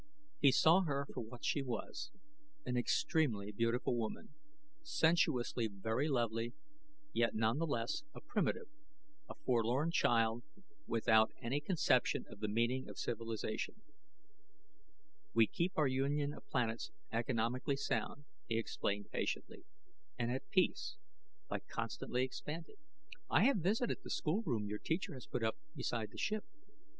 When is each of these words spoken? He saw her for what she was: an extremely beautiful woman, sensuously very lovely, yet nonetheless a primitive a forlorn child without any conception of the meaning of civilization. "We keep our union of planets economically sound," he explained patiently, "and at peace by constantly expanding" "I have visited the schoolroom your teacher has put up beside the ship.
He 0.39 0.51
saw 0.51 0.81
her 0.81 1.05
for 1.13 1.21
what 1.21 1.45
she 1.45 1.61
was: 1.61 2.09
an 2.65 2.75
extremely 2.75 3.51
beautiful 3.51 3.95
woman, 3.95 4.33
sensuously 4.81 5.67
very 5.67 6.07
lovely, 6.09 6.53
yet 7.13 7.35
nonetheless 7.35 8.01
a 8.15 8.19
primitive 8.19 8.65
a 9.29 9.35
forlorn 9.45 9.91
child 9.91 10.41
without 10.87 11.29
any 11.39 11.59
conception 11.61 12.25
of 12.29 12.39
the 12.39 12.47
meaning 12.47 12.89
of 12.89 12.97
civilization. 12.97 13.83
"We 15.35 15.45
keep 15.45 15.73
our 15.77 15.85
union 15.85 16.33
of 16.33 16.49
planets 16.49 16.89
economically 17.11 17.75
sound," 17.77 18.25
he 18.47 18.57
explained 18.57 19.11
patiently, 19.11 19.65
"and 20.17 20.31
at 20.31 20.49
peace 20.49 20.97
by 21.47 21.59
constantly 21.59 22.23
expanding" 22.23 22.77
"I 23.29 23.43
have 23.43 23.57
visited 23.57 23.99
the 24.01 24.09
schoolroom 24.09 24.67
your 24.67 24.79
teacher 24.79 25.13
has 25.13 25.27
put 25.27 25.43
up 25.43 25.57
beside 25.75 26.09
the 26.09 26.17
ship. 26.17 26.43